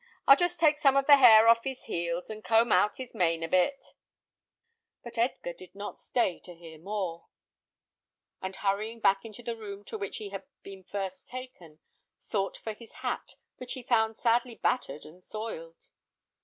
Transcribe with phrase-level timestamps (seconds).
[0.27, 3.43] I'll just take some of the hair off his heels, and comb out his mane
[3.43, 3.93] a bit"
[5.03, 7.27] But Edgar did not stay to hear more,
[8.41, 11.77] and hurrying back into the room to which he had been first taken,
[12.23, 15.87] sought for his hat, which he found sadly battered and soiled.